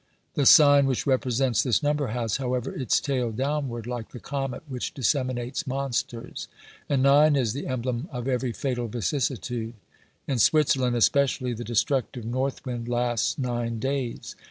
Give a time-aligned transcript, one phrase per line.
[0.33, 4.95] The sign which represents this number has, however, its tail downward, like the comet which
[4.95, 6.47] disseminates monsters,
[6.89, 9.73] and nine is the emblem of every fatal vicissi tude;
[10.27, 14.35] in Switzerland especially the destructive north wind lasts nine days.